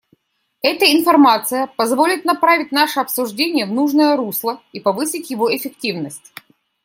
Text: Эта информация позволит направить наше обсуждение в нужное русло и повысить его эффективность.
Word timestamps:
Эта 0.63 0.91
информация 0.91 1.67
позволит 1.67 2.25
направить 2.25 2.71
наше 2.71 2.99
обсуждение 3.01 3.67
в 3.67 3.71
нужное 3.71 4.17
русло 4.17 4.59
и 4.73 4.79
повысить 4.79 5.29
его 5.29 5.55
эффективность. 5.55 6.33